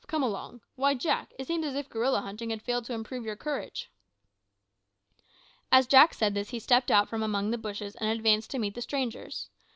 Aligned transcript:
come 0.07 0.23
along. 0.23 0.61
Why, 0.73 0.95
Mak, 1.05 1.31
it 1.37 1.45
seems 1.45 1.63
as 1.63 1.75
if 1.75 1.87
gorilla 1.87 2.21
hunting 2.21 2.49
had 2.49 2.63
failed 2.63 2.85
to 2.85 2.93
improve 2.93 3.23
your 3.23 3.35
courage." 3.35 3.91
As 5.71 5.85
Jack 5.85 6.15
said 6.15 6.33
this 6.33 6.49
he 6.49 6.57
stepped 6.57 6.89
out 6.89 7.07
from 7.07 7.21
among 7.21 7.51
the 7.51 7.57
bushes 7.59 7.95
and 7.97 8.09
advanced 8.09 8.49
to 8.49 8.57
meet 8.57 8.73
the 8.73 8.81
strangers. 8.81 9.51